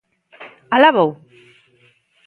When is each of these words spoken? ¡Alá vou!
¡Alá 0.75 0.89
vou! 0.97 1.09